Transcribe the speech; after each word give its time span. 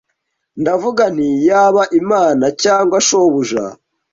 ndavuga 0.61 1.03
nti 1.13 1.27
yaba 1.47 1.83
imana 2.01 2.45
cyangwa 2.61 2.97
shobuja 3.07 3.63